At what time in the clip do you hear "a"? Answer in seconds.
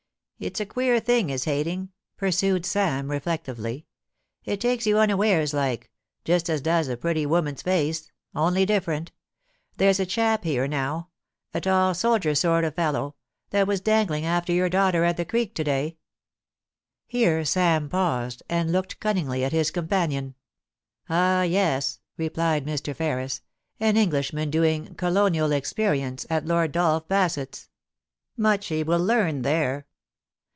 0.59-0.65, 6.87-6.97, 9.99-10.05, 11.53-11.61